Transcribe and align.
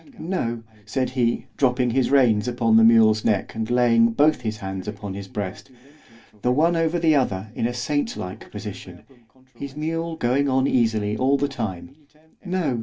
No! 0.17 0.63
said 0.83 1.11
he, 1.11 1.45
dropping 1.57 1.91
his 1.91 2.09
reins 2.09 2.47
upon 2.47 2.75
his 2.75 2.87
mule's 2.87 3.23
neck, 3.23 3.53
and 3.53 3.69
laying 3.69 4.13
both 4.13 4.41
his 4.41 4.57
hands 4.57 4.87
upon 4.87 5.13
his 5.13 5.27
breast, 5.27 5.69
the 6.41 6.51
one 6.51 6.75
over 6.75 6.97
the 6.97 7.13
other 7.13 7.49
in 7.53 7.67
a 7.67 7.73
saint 7.75 8.17
like 8.17 8.49
position 8.49 9.03
(his 9.53 9.75
mule 9.77 10.15
going 10.15 10.49
on 10.49 10.65
easily 10.65 11.15
all 11.15 11.37
the 11.37 11.47
time) 11.47 11.95
No! 12.43 12.79